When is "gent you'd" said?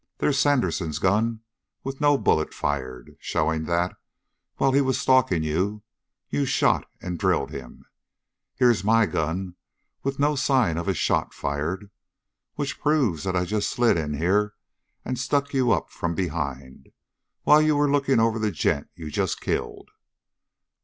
18.49-19.13